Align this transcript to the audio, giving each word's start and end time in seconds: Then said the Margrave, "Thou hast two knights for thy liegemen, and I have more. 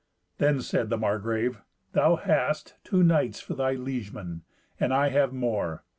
Then 0.39 0.61
said 0.63 0.89
the 0.89 0.97
Margrave, 0.97 1.61
"Thou 1.91 2.15
hast 2.15 2.73
two 2.83 3.03
knights 3.03 3.39
for 3.39 3.53
thy 3.53 3.73
liegemen, 3.75 4.41
and 4.79 4.91
I 4.95 5.09
have 5.09 5.31
more. 5.31 5.83